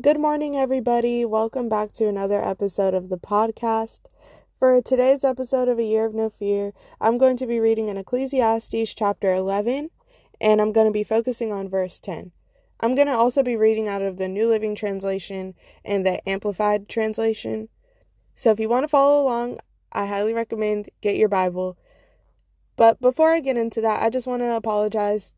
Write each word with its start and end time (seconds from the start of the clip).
Good 0.00 0.20
morning, 0.20 0.54
everybody. 0.54 1.24
Welcome 1.24 1.68
back 1.68 1.90
to 1.94 2.06
another 2.06 2.40
episode 2.40 2.94
of 2.94 3.08
the 3.08 3.18
podcast. 3.18 4.02
For 4.56 4.80
today's 4.80 5.24
episode 5.24 5.66
of 5.66 5.80
A 5.80 5.82
Year 5.82 6.06
of 6.06 6.14
No 6.14 6.30
Fear, 6.30 6.72
I'm 7.00 7.18
going 7.18 7.36
to 7.36 7.48
be 7.48 7.58
reading 7.58 7.88
in 7.88 7.96
Ecclesiastes 7.96 8.94
chapter 8.94 9.34
11, 9.34 9.90
and 10.40 10.60
I'm 10.60 10.70
going 10.70 10.86
to 10.86 10.92
be 10.92 11.02
focusing 11.02 11.52
on 11.52 11.68
verse 11.68 11.98
10. 11.98 12.30
I'm 12.78 12.94
going 12.94 13.08
to 13.08 13.16
also 13.16 13.42
be 13.42 13.56
reading 13.56 13.88
out 13.88 14.02
of 14.02 14.18
the 14.18 14.28
New 14.28 14.48
Living 14.48 14.76
Translation 14.76 15.54
and 15.84 16.06
the 16.06 16.26
Amplified 16.28 16.88
Translation. 16.88 17.68
So 18.36 18.52
if 18.52 18.60
you 18.60 18.68
want 18.68 18.84
to 18.84 18.88
follow 18.88 19.20
along, 19.20 19.58
I 19.90 20.06
highly 20.06 20.32
recommend 20.32 20.90
get 21.00 21.16
your 21.16 21.28
Bible. 21.28 21.76
But 22.76 23.00
before 23.00 23.32
I 23.32 23.40
get 23.40 23.56
into 23.56 23.80
that, 23.80 24.00
I 24.00 24.10
just 24.10 24.28
want 24.28 24.42
to 24.42 24.54
apologize 24.54 25.34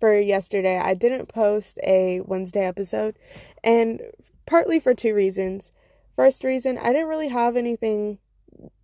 for 0.00 0.18
yesterday. 0.18 0.78
I 0.78 0.94
didn't 0.94 1.28
post 1.28 1.78
a 1.82 2.20
Wednesday 2.20 2.64
episode, 2.64 3.18
and 3.62 4.00
partly 4.46 4.80
for 4.80 4.94
two 4.94 5.14
reasons. 5.14 5.72
First 6.16 6.42
reason, 6.42 6.78
I 6.78 6.92
didn't 6.92 7.08
really 7.08 7.28
have 7.28 7.56
anything 7.56 8.18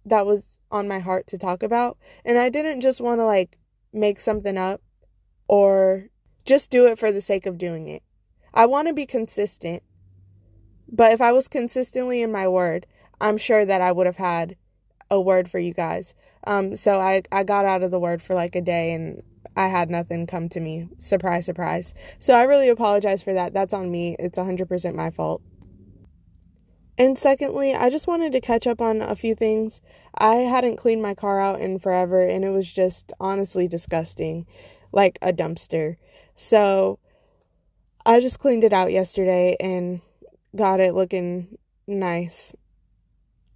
that 0.07 0.25
was 0.25 0.59
on 0.71 0.87
my 0.87 1.01
heart 1.01 1.27
to 1.29 1.39
talk 1.39 1.63
about, 1.63 1.99
and 2.25 2.39
I 2.39 2.49
didn't 2.49 2.81
just 2.81 3.01
want 3.01 3.21
to 3.21 3.25
like 3.25 3.59
make 3.93 4.19
something 4.19 4.59
up 4.59 4.81
or 5.49 6.09
just 6.45 6.71
do 6.71 6.87
it 6.87 6.99
for 6.99 7.11
the 7.11 7.21
sake 7.21 7.47
of 7.47 7.59
doing 7.59 7.89
it. 7.89 8.03
I 8.53 8.67
want 8.67 8.89
to 8.89 8.95
be 8.95 9.07
consistent. 9.07 9.83
But 10.89 11.13
if 11.13 11.21
I 11.21 11.33
was 11.33 11.49
consistently 11.49 12.23
in 12.23 12.31
my 12.31 12.47
word, 12.47 12.87
I'm 13.21 13.39
sure 13.39 13.65
that 13.65 13.81
I 13.81 13.91
would 13.91 14.07
have 14.07 14.19
had 14.19 14.57
a 15.11 15.21
word 15.21 15.51
for 15.51 15.59
you 15.59 15.73
guys. 15.73 16.15
Um, 16.47 16.77
so 16.77 17.01
I, 17.01 17.23
I 17.33 17.43
got 17.43 17.65
out 17.65 17.83
of 17.83 17.91
the 17.91 17.99
word 17.99 18.23
for 18.23 18.35
like 18.35 18.55
a 18.55 18.61
day 18.61 18.93
and 18.93 19.23
I 19.57 19.69
had 19.69 19.91
nothing 19.91 20.27
come 20.27 20.49
to 20.51 20.61
me. 20.61 20.89
Surprise, 20.99 21.45
surprise. 21.45 21.95
So 22.19 22.35
I 22.35 22.45
really 22.45 22.69
apologize 22.69 23.23
for 23.23 23.33
that. 23.33 23.55
That's 23.55 23.75
on 23.75 23.91
me. 23.91 24.17
It's 24.19 24.39
100% 24.39 24.95
my 24.95 25.11
fault. 25.11 25.43
And 26.97 27.19
secondly, 27.19 27.75
I 27.75 27.91
just 27.91 28.07
wanted 28.07 28.33
to 28.33 28.41
catch 28.41 28.67
up 28.67 28.81
on 28.81 29.01
a 29.01 29.17
few 29.17 29.35
things. 29.35 29.81
I 30.17 30.37
hadn't 30.37 30.77
cleaned 30.77 31.03
my 31.03 31.15
car 31.15 31.41
out 31.41 31.61
in 31.61 31.79
forever 31.79 32.21
and 32.21 32.45
it 32.45 32.51
was 32.51 32.71
just 32.71 33.13
honestly 33.19 33.67
disgusting, 33.67 34.47
like 34.93 35.19
a 35.21 35.33
dumpster. 35.33 35.97
So 36.37 37.01
I 38.07 38.21
just 38.21 38.39
cleaned 38.39 38.65
it 38.65 38.73
out 38.73 38.93
yesterday 38.93 39.57
and 39.59 40.03
got 40.55 40.79
it 40.79 40.95
looking 40.95 41.59
nice 41.87 42.55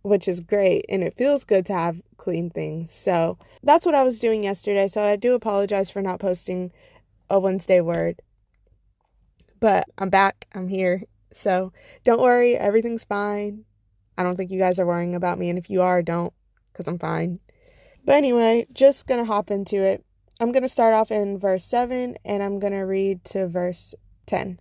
which 0.03 0.29
is 0.29 0.41
great 0.41 0.85
and 0.89 1.03
it 1.03 1.17
feels 1.17 1.45
good 1.45 1.67
to 1.67 1.73
have 1.73 2.03
clean 2.17 2.51
things. 2.51 2.93
So 2.93 3.39
that's 3.63 3.85
what 3.85 3.95
I 3.95 4.05
was 4.05 4.19
doing 4.19 4.45
yesterday. 4.45 4.89
So 4.89 5.03
I 5.03 5.17
do 5.17 5.35
apologize 5.35 5.91
for 5.91 6.03
not 6.03 6.21
posting 6.21 6.73
a 7.29 7.39
Wednesday 7.39 7.81
word. 7.81 8.23
But 9.61 9.85
I'm 9.99 10.11
back, 10.11 10.47
I'm 10.55 10.69
here. 10.69 11.03
So 11.33 11.73
don't 12.05 12.21
worry, 12.21 12.57
everything's 12.57 13.05
fine. 13.05 13.65
I 14.17 14.23
don't 14.23 14.37
think 14.37 14.51
you 14.51 14.59
guys 14.59 14.79
are 14.79 14.87
worrying 14.87 15.15
about 15.15 15.39
me. 15.39 15.49
And 15.49 15.59
if 15.59 15.71
you 15.71 15.83
are, 15.83 16.03
don't, 16.03 16.33
because 16.73 16.89
I'm 16.89 16.99
fine. 16.99 17.41
But 18.05 18.17
anyway, 18.17 18.67
just 18.73 19.07
gonna 19.07 19.25
hop 19.25 19.51
into 19.51 19.77
it. 19.77 20.05
I'm 20.41 20.53
gonna 20.53 20.69
start 20.69 20.95
off 20.95 21.11
in 21.11 21.39
verse 21.39 21.65
7 21.65 22.17
and 22.25 22.43
I'm 22.43 22.59
gonna 22.59 22.87
read 22.87 23.25
to 23.27 23.49
verse 23.49 23.95
10. 24.27 24.61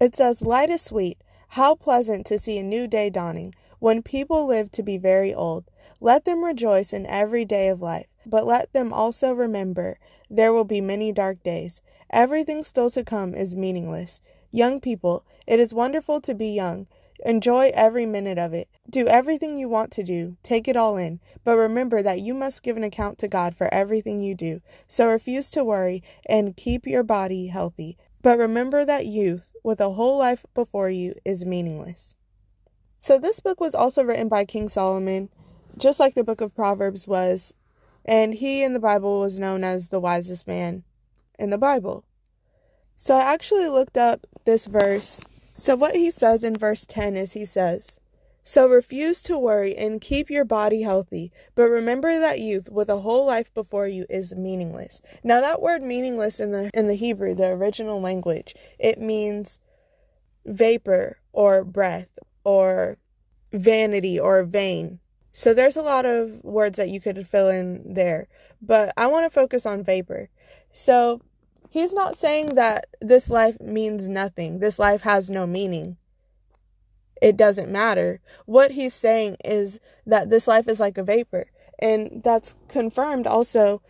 It 0.00 0.16
says, 0.16 0.42
Light 0.42 0.70
is 0.70 0.82
sweet. 0.82 1.18
How 1.52 1.74
pleasant 1.74 2.26
to 2.26 2.38
see 2.38 2.58
a 2.58 2.62
new 2.62 2.86
day 2.86 3.10
dawning 3.10 3.54
when 3.78 4.02
people 4.02 4.46
live 4.46 4.70
to 4.72 4.82
be 4.82 4.98
very 4.98 5.32
old, 5.32 5.64
let 6.00 6.24
them 6.24 6.44
rejoice 6.44 6.92
in 6.92 7.06
every 7.06 7.44
day 7.44 7.68
of 7.68 7.80
life, 7.80 8.06
but 8.26 8.46
let 8.46 8.72
them 8.72 8.92
also 8.92 9.32
remember 9.32 9.98
there 10.30 10.52
will 10.52 10.64
be 10.64 10.80
many 10.80 11.12
dark 11.12 11.42
days. 11.42 11.82
Everything 12.10 12.62
still 12.62 12.90
to 12.90 13.04
come 13.04 13.34
is 13.34 13.56
meaningless. 13.56 14.20
Young 14.50 14.80
people, 14.80 15.24
it 15.46 15.60
is 15.60 15.74
wonderful 15.74 16.20
to 16.22 16.34
be 16.34 16.48
young. 16.48 16.86
Enjoy 17.24 17.70
every 17.74 18.06
minute 18.06 18.38
of 18.38 18.54
it. 18.54 18.68
Do 18.88 19.06
everything 19.06 19.58
you 19.58 19.68
want 19.68 19.90
to 19.92 20.04
do. 20.04 20.36
Take 20.42 20.68
it 20.68 20.76
all 20.76 20.96
in. 20.96 21.20
But 21.44 21.56
remember 21.56 22.00
that 22.02 22.20
you 22.20 22.32
must 22.32 22.62
give 22.62 22.76
an 22.76 22.84
account 22.84 23.18
to 23.18 23.28
God 23.28 23.56
for 23.56 23.72
everything 23.74 24.22
you 24.22 24.34
do. 24.34 24.60
So 24.86 25.08
refuse 25.08 25.50
to 25.50 25.64
worry 25.64 26.02
and 26.28 26.56
keep 26.56 26.86
your 26.86 27.02
body 27.02 27.48
healthy. 27.48 27.98
But 28.22 28.38
remember 28.38 28.84
that 28.84 29.06
youth, 29.06 29.48
with 29.64 29.80
a 29.80 29.90
whole 29.90 30.18
life 30.18 30.46
before 30.54 30.90
you, 30.90 31.14
is 31.24 31.44
meaningless. 31.44 32.14
So, 33.00 33.16
this 33.16 33.38
book 33.38 33.60
was 33.60 33.74
also 33.74 34.02
written 34.02 34.28
by 34.28 34.44
King 34.44 34.68
Solomon, 34.68 35.28
just 35.76 36.00
like 36.00 36.14
the 36.14 36.24
book 36.24 36.40
of 36.40 36.54
Proverbs 36.54 37.06
was, 37.06 37.54
and 38.04 38.34
he 38.34 38.64
in 38.64 38.72
the 38.72 38.80
Bible 38.80 39.20
was 39.20 39.38
known 39.38 39.62
as 39.62 39.88
the 39.88 40.00
wisest 40.00 40.48
man 40.48 40.82
in 41.38 41.50
the 41.50 41.58
Bible. 41.58 42.04
So, 42.96 43.14
I 43.14 43.32
actually 43.32 43.68
looked 43.68 43.96
up 43.96 44.26
this 44.44 44.66
verse. 44.66 45.24
So, 45.52 45.76
what 45.76 45.94
he 45.94 46.10
says 46.10 46.42
in 46.42 46.56
verse 46.56 46.86
10 46.86 47.16
is 47.16 47.34
he 47.34 47.44
says, 47.44 48.00
So 48.42 48.68
refuse 48.68 49.22
to 49.22 49.38
worry 49.38 49.76
and 49.76 50.00
keep 50.00 50.28
your 50.28 50.44
body 50.44 50.82
healthy, 50.82 51.30
but 51.54 51.70
remember 51.70 52.18
that 52.18 52.40
youth 52.40 52.68
with 52.68 52.88
a 52.88 53.00
whole 53.00 53.24
life 53.24 53.54
before 53.54 53.86
you 53.86 54.06
is 54.10 54.34
meaningless. 54.34 55.00
Now, 55.22 55.40
that 55.40 55.62
word 55.62 55.82
meaningless 55.82 56.40
in 56.40 56.50
the, 56.50 56.68
in 56.74 56.88
the 56.88 56.96
Hebrew, 56.96 57.36
the 57.36 57.50
original 57.50 58.00
language, 58.00 58.56
it 58.76 59.00
means 59.00 59.60
vapor 60.44 61.18
or 61.32 61.64
breath 61.64 62.08
or 62.44 62.98
vanity 63.52 64.18
or 64.18 64.44
vain. 64.44 65.00
So 65.32 65.54
there's 65.54 65.76
a 65.76 65.82
lot 65.82 66.04
of 66.04 66.42
words 66.42 66.78
that 66.78 66.88
you 66.88 67.00
could 67.00 67.26
fill 67.26 67.48
in 67.48 67.94
there, 67.94 68.28
but 68.60 68.92
I 68.96 69.06
want 69.06 69.24
to 69.26 69.30
focus 69.30 69.66
on 69.66 69.84
vapor. 69.84 70.28
So 70.72 71.20
he's 71.70 71.92
not 71.92 72.16
saying 72.16 72.56
that 72.56 72.86
this 73.00 73.30
life 73.30 73.60
means 73.60 74.08
nothing, 74.08 74.58
this 74.58 74.78
life 74.78 75.02
has 75.02 75.30
no 75.30 75.46
meaning. 75.46 75.96
It 77.20 77.36
doesn't 77.36 77.70
matter. 77.70 78.20
What 78.46 78.72
he's 78.72 78.94
saying 78.94 79.36
is 79.44 79.80
that 80.06 80.30
this 80.30 80.46
life 80.46 80.68
is 80.68 80.80
like 80.80 80.98
a 80.98 81.04
vapor. 81.04 81.46
And 81.78 82.22
that's 82.24 82.54
confirmed 82.68 83.26
also. 83.26 83.82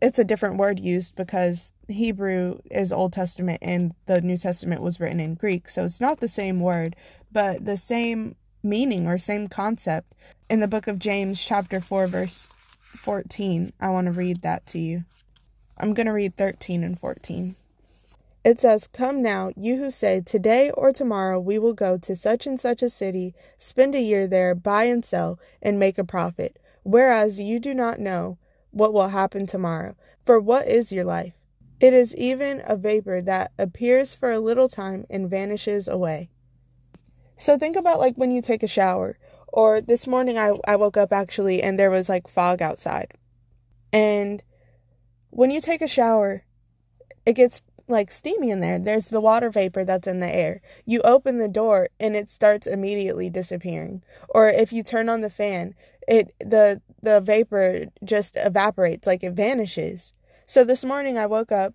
It's 0.00 0.18
a 0.18 0.24
different 0.24 0.58
word 0.58 0.78
used 0.78 1.16
because 1.16 1.72
Hebrew 1.88 2.60
is 2.70 2.92
Old 2.92 3.12
Testament 3.12 3.58
and 3.62 3.94
the 4.06 4.20
New 4.20 4.36
Testament 4.36 4.80
was 4.80 5.00
written 5.00 5.18
in 5.18 5.34
Greek. 5.34 5.68
So 5.68 5.84
it's 5.84 6.00
not 6.00 6.20
the 6.20 6.28
same 6.28 6.60
word, 6.60 6.94
but 7.32 7.64
the 7.64 7.76
same 7.76 8.36
meaning 8.62 9.08
or 9.08 9.18
same 9.18 9.48
concept. 9.48 10.14
In 10.48 10.60
the 10.60 10.68
book 10.68 10.86
of 10.86 11.00
James, 11.00 11.42
chapter 11.42 11.80
4, 11.80 12.06
verse 12.06 12.48
14, 12.80 13.72
I 13.80 13.88
want 13.90 14.06
to 14.06 14.12
read 14.12 14.42
that 14.42 14.66
to 14.66 14.78
you. 14.78 15.04
I'm 15.76 15.94
going 15.94 16.06
to 16.06 16.12
read 16.12 16.36
13 16.36 16.84
and 16.84 16.98
14. 16.98 17.56
It 18.44 18.60
says, 18.60 18.86
Come 18.86 19.20
now, 19.20 19.52
you 19.56 19.78
who 19.78 19.90
say, 19.90 20.20
Today 20.20 20.70
or 20.70 20.92
tomorrow 20.92 21.40
we 21.40 21.58
will 21.58 21.74
go 21.74 21.98
to 21.98 22.14
such 22.14 22.46
and 22.46 22.58
such 22.58 22.82
a 22.82 22.88
city, 22.88 23.34
spend 23.58 23.94
a 23.94 24.00
year 24.00 24.26
there, 24.26 24.54
buy 24.54 24.84
and 24.84 25.04
sell, 25.04 25.40
and 25.60 25.78
make 25.78 25.98
a 25.98 26.04
profit, 26.04 26.56
whereas 26.84 27.40
you 27.40 27.58
do 27.58 27.74
not 27.74 27.98
know 27.98 28.38
what 28.70 28.92
will 28.92 29.08
happen 29.08 29.46
tomorrow. 29.46 29.96
For 30.24 30.38
what 30.38 30.66
is 30.68 30.92
your 30.92 31.04
life? 31.04 31.34
It 31.80 31.94
is 31.94 32.14
even 32.16 32.62
a 32.66 32.76
vapor 32.76 33.22
that 33.22 33.52
appears 33.58 34.14
for 34.14 34.32
a 34.32 34.40
little 34.40 34.68
time 34.68 35.06
and 35.08 35.30
vanishes 35.30 35.86
away. 35.86 36.30
So 37.36 37.56
think 37.56 37.76
about 37.76 38.00
like 38.00 38.16
when 38.16 38.32
you 38.32 38.42
take 38.42 38.62
a 38.62 38.68
shower, 38.68 39.16
or 39.46 39.80
this 39.80 40.06
morning 40.06 40.36
I, 40.38 40.58
I 40.66 40.76
woke 40.76 40.96
up 40.96 41.12
actually 41.12 41.62
and 41.62 41.78
there 41.78 41.90
was 41.90 42.08
like 42.08 42.28
fog 42.28 42.60
outside. 42.60 43.12
And 43.92 44.42
when 45.30 45.50
you 45.50 45.60
take 45.60 45.80
a 45.80 45.88
shower, 45.88 46.44
it 47.24 47.34
gets 47.34 47.62
like 47.86 48.10
steamy 48.10 48.50
in 48.50 48.60
there. 48.60 48.78
There's 48.78 49.08
the 49.08 49.20
water 49.20 49.50
vapor 49.50 49.84
that's 49.84 50.08
in 50.08 50.20
the 50.20 50.34
air. 50.34 50.60
You 50.84 51.00
open 51.02 51.38
the 51.38 51.48
door 51.48 51.88
and 51.98 52.14
it 52.14 52.28
starts 52.28 52.66
immediately 52.66 53.30
disappearing. 53.30 54.02
Or 54.28 54.48
if 54.48 54.72
you 54.72 54.82
turn 54.82 55.08
on 55.08 55.20
the 55.20 55.30
fan, 55.30 55.74
it 56.08 56.32
the 56.40 56.80
the 57.02 57.20
vapor 57.20 57.86
just 58.02 58.36
evaporates, 58.36 59.06
like 59.06 59.22
it 59.22 59.34
vanishes. 59.34 60.14
So 60.46 60.64
this 60.64 60.84
morning 60.84 61.18
I 61.18 61.26
woke 61.26 61.52
up, 61.52 61.74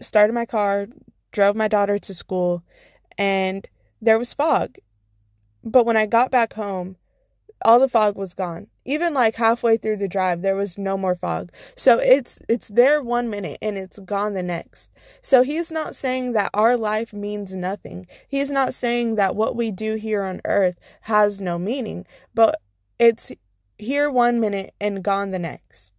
started 0.00 0.34
my 0.34 0.44
car, 0.44 0.88
drove 1.32 1.56
my 1.56 1.68
daughter 1.68 1.98
to 1.98 2.12
school, 2.12 2.64
and 3.16 3.66
there 4.02 4.18
was 4.18 4.34
fog. 4.34 4.76
But 5.62 5.86
when 5.86 5.96
I 5.96 6.06
got 6.06 6.30
back 6.30 6.54
home, 6.54 6.96
all 7.64 7.78
the 7.78 7.88
fog 7.88 8.16
was 8.16 8.34
gone. 8.34 8.66
Even 8.84 9.14
like 9.14 9.36
halfway 9.36 9.76
through 9.76 9.98
the 9.98 10.08
drive, 10.08 10.42
there 10.42 10.56
was 10.56 10.76
no 10.76 10.96
more 10.98 11.14
fog. 11.14 11.52
So 11.76 11.98
it's 11.98 12.40
it's 12.48 12.68
there 12.68 13.02
one 13.02 13.30
minute 13.30 13.58
and 13.62 13.78
it's 13.78 14.00
gone 14.00 14.34
the 14.34 14.42
next. 14.42 14.90
So 15.22 15.42
he's 15.42 15.70
not 15.70 15.94
saying 15.94 16.32
that 16.32 16.50
our 16.52 16.76
life 16.76 17.12
means 17.12 17.54
nothing. 17.54 18.06
He's 18.28 18.50
not 18.50 18.74
saying 18.74 19.14
that 19.16 19.36
what 19.36 19.54
we 19.54 19.70
do 19.70 19.94
here 19.94 20.22
on 20.22 20.40
earth 20.44 20.78
has 21.02 21.40
no 21.40 21.58
meaning, 21.58 22.06
but 22.34 22.56
it's 23.00 23.32
here 23.78 24.10
one 24.10 24.38
minute 24.38 24.74
and 24.78 25.02
gone 25.02 25.30
the 25.30 25.38
next. 25.38 25.94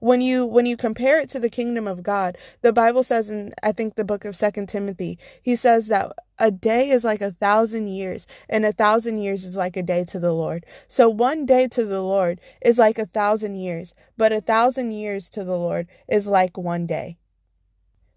When 0.00 0.20
you 0.20 0.44
when 0.44 0.66
you 0.66 0.76
compare 0.76 1.20
it 1.20 1.28
to 1.30 1.40
the 1.40 1.48
kingdom 1.48 1.86
of 1.86 2.02
god 2.02 2.36
the 2.60 2.72
bible 2.72 3.02
says 3.02 3.30
in 3.30 3.50
i 3.62 3.72
think 3.72 3.94
the 3.94 4.04
book 4.04 4.26
of 4.26 4.36
second 4.36 4.68
timothy 4.68 5.18
he 5.42 5.56
says 5.56 5.88
that 5.88 6.12
a 6.38 6.50
day 6.50 6.90
is 6.90 7.02
like 7.02 7.22
a 7.22 7.32
thousand 7.32 7.88
years 7.88 8.26
and 8.46 8.66
a 8.66 8.74
thousand 8.74 9.18
years 9.22 9.42
is 9.42 9.56
like 9.56 9.74
a 9.74 9.82
day 9.82 10.04
to 10.04 10.18
the 10.18 10.34
lord. 10.34 10.66
So 10.86 11.08
one 11.08 11.46
day 11.46 11.66
to 11.68 11.84
the 11.86 12.02
lord 12.02 12.40
is 12.60 12.76
like 12.76 12.98
a 12.98 13.06
thousand 13.06 13.54
years 13.54 13.94
but 14.18 14.32
a 14.32 14.42
thousand 14.42 14.92
years 14.92 15.30
to 15.30 15.44
the 15.44 15.56
lord 15.56 15.86
is 16.08 16.26
like 16.26 16.58
one 16.58 16.86
day. 16.86 17.16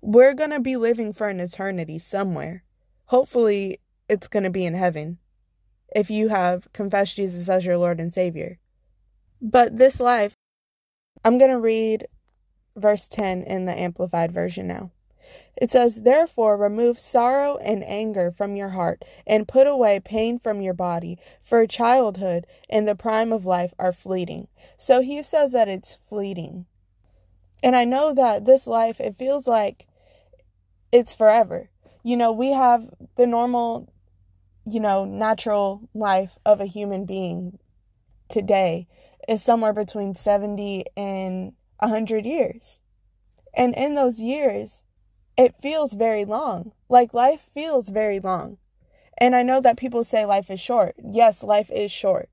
We're 0.01 0.33
going 0.33 0.51
to 0.51 0.59
be 0.59 0.75
living 0.75 1.13
for 1.13 1.29
an 1.29 1.39
eternity 1.39 1.97
somewhere. 1.97 2.63
Hopefully 3.05 3.79
it's 4.09 4.27
going 4.27 4.43
to 4.43 4.49
be 4.49 4.65
in 4.65 4.73
heaven 4.73 5.19
if 5.95 6.09
you 6.09 6.29
have 6.29 6.71
confessed 6.73 7.15
Jesus 7.15 7.49
as 7.49 7.65
your 7.65 7.77
Lord 7.77 7.99
and 7.99 8.13
Savior. 8.13 8.59
But 9.41 9.77
this 9.77 9.99
life, 9.99 10.33
I'm 11.23 11.37
going 11.37 11.51
to 11.51 11.59
read 11.59 12.07
verse 12.75 13.07
10 13.07 13.43
in 13.43 13.65
the 13.65 13.77
Amplified 13.77 14.31
Version 14.31 14.67
now. 14.67 14.91
It 15.61 15.71
says, 15.71 16.01
Therefore, 16.01 16.57
remove 16.57 16.99
sorrow 16.99 17.57
and 17.57 17.83
anger 17.83 18.31
from 18.31 18.55
your 18.55 18.69
heart, 18.69 19.03
and 19.27 19.47
put 19.47 19.67
away 19.67 19.99
pain 19.99 20.39
from 20.39 20.61
your 20.61 20.73
body, 20.73 21.19
for 21.43 21.65
childhood 21.67 22.47
and 22.69 22.87
the 22.87 22.95
prime 22.95 23.33
of 23.33 23.45
life 23.45 23.73
are 23.77 23.91
fleeting. 23.91 24.47
So 24.77 25.01
he 25.01 25.21
says 25.21 25.51
that 25.51 25.67
it's 25.67 25.97
fleeting. 26.07 26.65
And 27.61 27.75
I 27.75 27.83
know 27.83 28.13
that 28.13 28.45
this 28.45 28.67
life, 28.67 29.01
it 29.01 29.17
feels 29.17 29.47
like 29.47 29.85
it's 30.91 31.13
forever. 31.13 31.69
You 32.03 32.15
know, 32.15 32.31
we 32.31 32.53
have 32.53 32.89
the 33.17 33.27
normal, 33.27 33.91
you 34.69 34.79
know, 34.79 35.05
natural 35.05 35.89
life 35.93 36.37
of 36.45 36.61
a 36.61 36.65
human 36.65 37.05
being 37.05 37.59
today 38.29 38.87
is 39.27 39.41
somewhere 39.41 39.73
between 39.73 40.15
70 40.15 40.85
and 40.95 41.53
100 41.79 42.25
years. 42.25 42.79
And 43.55 43.73
in 43.75 43.95
those 43.95 44.19
years, 44.19 44.83
it 45.37 45.55
feels 45.61 45.93
very 45.93 46.25
long. 46.25 46.73
Like 46.89 47.13
life 47.13 47.49
feels 47.53 47.89
very 47.89 48.19
long. 48.19 48.57
And 49.17 49.35
I 49.35 49.43
know 49.43 49.59
that 49.61 49.77
people 49.77 50.03
say 50.03 50.25
life 50.25 50.49
is 50.49 50.59
short. 50.59 50.95
Yes, 51.03 51.43
life 51.43 51.69
is 51.71 51.91
short. 51.91 52.29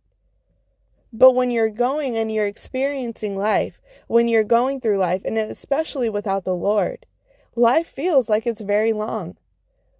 But 1.12 1.34
when 1.34 1.50
you're 1.50 1.70
going 1.70 2.16
and 2.16 2.30
you're 2.30 2.46
experiencing 2.46 3.36
life, 3.36 3.80
when 4.06 4.28
you're 4.28 4.44
going 4.44 4.80
through 4.80 4.98
life, 4.98 5.22
and 5.24 5.38
especially 5.38 6.10
without 6.10 6.44
the 6.44 6.54
Lord, 6.54 7.06
life 7.54 7.86
feels 7.86 8.28
like 8.28 8.46
it's 8.46 8.60
very 8.60 8.92
long. 8.92 9.36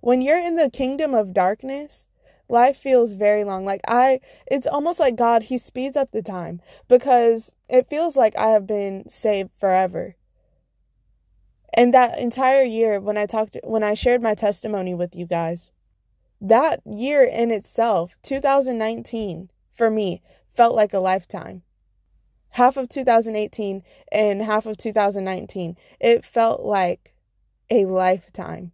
When 0.00 0.20
you're 0.20 0.38
in 0.38 0.56
the 0.56 0.70
kingdom 0.70 1.14
of 1.14 1.32
darkness, 1.32 2.06
life 2.48 2.76
feels 2.76 3.12
very 3.12 3.44
long. 3.44 3.64
Like 3.64 3.80
I, 3.88 4.20
it's 4.46 4.66
almost 4.66 5.00
like 5.00 5.16
God, 5.16 5.44
He 5.44 5.58
speeds 5.58 5.96
up 5.96 6.10
the 6.12 6.22
time 6.22 6.60
because 6.88 7.54
it 7.68 7.88
feels 7.88 8.16
like 8.16 8.36
I 8.38 8.48
have 8.48 8.66
been 8.66 9.08
saved 9.08 9.50
forever. 9.58 10.16
And 11.74 11.92
that 11.92 12.18
entire 12.18 12.62
year, 12.62 13.00
when 13.00 13.18
I 13.18 13.26
talked, 13.26 13.56
when 13.62 13.82
I 13.82 13.94
shared 13.94 14.22
my 14.22 14.34
testimony 14.34 14.94
with 14.94 15.14
you 15.14 15.26
guys, 15.26 15.72
that 16.40 16.80
year 16.86 17.22
in 17.24 17.50
itself, 17.50 18.16
2019, 18.22 19.50
for 19.74 19.90
me, 19.90 20.22
felt 20.54 20.74
like 20.74 20.94
a 20.94 20.98
lifetime. 20.98 21.62
Half 22.50 22.78
of 22.78 22.88
2018 22.88 23.82
and 24.10 24.42
half 24.42 24.64
of 24.64 24.78
2019, 24.78 25.76
it 26.00 26.24
felt 26.24 26.62
like 26.62 27.14
a 27.70 27.84
lifetime. 27.84 28.72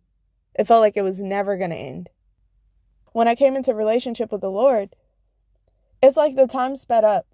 It 0.54 0.68
felt 0.68 0.82
like 0.82 0.96
it 0.96 1.02
was 1.02 1.20
never 1.22 1.56
going 1.56 1.70
to 1.70 1.76
end. 1.76 2.08
When 3.12 3.28
I 3.28 3.34
came 3.34 3.56
into 3.56 3.74
relationship 3.74 4.32
with 4.32 4.40
the 4.40 4.50
Lord, 4.50 4.94
it's 6.02 6.16
like 6.16 6.36
the 6.36 6.46
time 6.46 6.76
sped 6.76 7.04
up. 7.04 7.26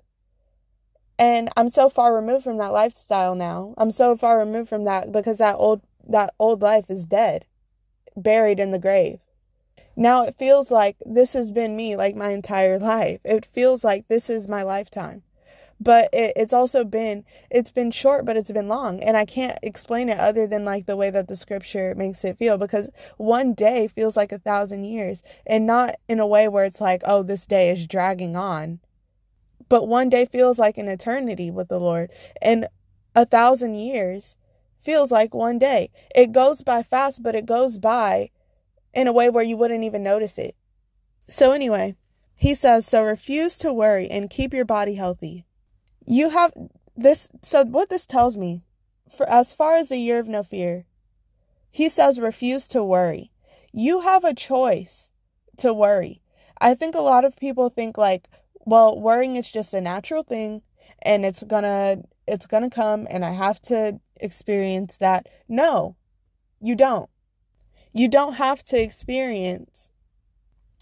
And 1.19 1.49
I'm 1.57 1.69
so 1.69 1.89
far 1.89 2.15
removed 2.15 2.45
from 2.45 2.59
that 2.59 2.73
lifestyle 2.73 3.35
now. 3.35 3.75
I'm 3.77 3.91
so 3.91 4.17
far 4.17 4.39
removed 4.39 4.69
from 4.69 4.85
that 4.85 5.11
because 5.11 5.39
that 5.39 5.57
old 5.57 5.83
that 6.07 6.33
old 6.39 6.63
life 6.63 6.87
is 6.89 7.07
dead, 7.07 7.45
buried 8.17 8.61
in 8.61 8.71
the 8.71 8.79
grave. 8.79 9.19
Now 9.97 10.23
it 10.23 10.37
feels 10.39 10.71
like 10.71 10.97
this 11.05 11.33
has 11.33 11.51
been 11.51 11.77
me 11.77 11.97
like 11.97 12.15
my 12.15 12.31
entire 12.31 12.79
life. 12.79 13.21
It 13.25 13.47
feels 13.47 13.83
like 13.83 14.07
this 14.07 14.31
is 14.31 14.47
my 14.47 14.63
lifetime. 14.63 15.23
But 15.81 16.09
it, 16.13 16.33
it's 16.35 16.53
also 16.53 16.85
been 16.85 17.25
it's 17.51 17.71
been 17.71 17.91
short 17.91 18.25
but 18.25 18.37
it's 18.37 18.51
been 18.51 18.67
long 18.67 19.01
and 19.01 19.17
I 19.17 19.25
can't 19.25 19.59
explain 19.63 20.09
it 20.09 20.19
other 20.19 20.47
than 20.47 20.65
like 20.65 20.87
the 20.87 20.97
way 20.97 21.11
that 21.11 21.29
the 21.29 21.37
scripture 21.37 21.95
makes 21.97 22.25
it 22.25 22.37
feel 22.37 22.59
because 22.59 22.91
one 23.17 23.55
day 23.55 23.87
feels 23.87 24.17
like 24.17 24.33
a 24.33 24.39
thousand 24.39 24.85
years 24.85 25.23
and 25.47 25.67
not 25.67 25.97
in 26.09 26.19
a 26.19 26.27
way 26.27 26.49
where 26.49 26.65
it's 26.65 26.81
like 26.81 27.03
oh 27.07 27.23
this 27.23 27.47
day 27.47 27.71
is 27.71 27.87
dragging 27.87 28.37
on 28.37 28.81
but 29.69 29.87
one 29.87 30.09
day 30.09 30.25
feels 30.25 30.59
like 30.59 30.79
an 30.79 30.89
eternity 30.89 31.51
with 31.51 31.69
the 31.69 31.79
Lord, 31.79 32.11
and 32.41 32.69
a 33.15 33.27
thousand 33.27 33.75
years 33.75 34.37
feels 34.81 35.11
like 35.11 35.35
one 35.35 35.59
day. 35.59 35.91
It 36.15 36.33
goes 36.33 36.63
by 36.63 36.83
fast, 36.83 37.23
but 37.23 37.35
it 37.35 37.47
goes 37.47 37.79
by 37.79 38.31
in 38.95 39.07
a 39.07 39.13
way 39.13 39.29
where 39.29 39.45
you 39.45 39.57
wouldn't 39.57 39.85
even 39.85 40.03
notice 40.03 40.39
it. 40.39 40.55
So, 41.29 41.53
anyway, 41.53 41.97
he 42.37 42.55
says, 42.55 42.87
So 42.87 43.03
refuse 43.03 43.59
to 43.59 43.73
worry 43.73 44.09
and 44.09 44.31
keep 44.31 44.55
your 44.55 44.65
body 44.65 44.95
healthy. 44.95 45.45
You 46.11 46.31
have 46.31 46.53
this. 46.97 47.29
So, 47.43 47.65
what 47.65 47.91
this 47.91 48.07
tells 48.07 48.39
me, 48.39 48.63
for 49.15 49.29
as 49.29 49.53
far 49.53 49.77
as 49.77 49.91
the 49.91 49.99
year 49.99 50.19
of 50.19 50.27
no 50.27 50.43
fear, 50.43 50.87
he 51.71 51.91
says, 51.91 52.19
refuse 52.19 52.67
to 52.69 52.83
worry. 52.83 53.31
You 53.73 54.01
have 54.01 54.25
a 54.25 54.33
choice 54.33 55.13
to 55.59 55.75
worry. 55.75 56.23
I 56.61 56.75
think 56.75 56.95
a 56.95 57.01
lot 57.01 57.27
of 57.27 57.37
people 57.37 57.69
think, 57.69 57.99
like, 57.99 58.29
well, 58.55 58.99
worrying 58.99 59.37
is 59.37 59.51
just 59.51 59.75
a 59.75 59.83
natural 59.83 60.23
thing 60.23 60.63
and 61.03 61.27
it's 61.27 61.43
gonna 61.43 61.99
it's 62.27 62.47
gonna 62.47 62.71
come 62.71 63.07
and 63.11 63.23
I 63.23 63.33
have 63.33 63.61
to 63.63 64.01
experience 64.17 64.97
that. 64.97 65.29
No, 65.47 65.97
you 66.59 66.75
don't. 66.75 67.11
You 67.93 68.09
don't 68.09 68.35
have 68.35 68.63
to 68.65 68.81
experience 68.81 69.91